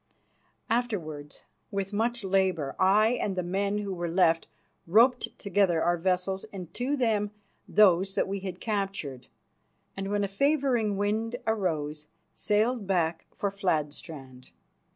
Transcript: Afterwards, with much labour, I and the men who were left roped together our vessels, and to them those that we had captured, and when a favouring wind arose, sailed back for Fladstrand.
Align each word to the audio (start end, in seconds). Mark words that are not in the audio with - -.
Afterwards, 0.67 1.43
with 1.69 1.93
much 1.93 2.23
labour, 2.23 2.75
I 2.79 3.09
and 3.09 3.35
the 3.35 3.43
men 3.43 3.77
who 3.77 3.93
were 3.93 4.09
left 4.09 4.47
roped 4.87 5.37
together 5.37 5.83
our 5.83 5.95
vessels, 5.95 6.43
and 6.51 6.73
to 6.73 6.97
them 6.97 7.29
those 7.67 8.15
that 8.15 8.27
we 8.27 8.39
had 8.39 8.59
captured, 8.59 9.27
and 9.95 10.09
when 10.09 10.23
a 10.23 10.27
favouring 10.27 10.97
wind 10.97 11.35
arose, 11.45 12.07
sailed 12.33 12.87
back 12.87 13.27
for 13.35 13.51
Fladstrand. 13.51 14.49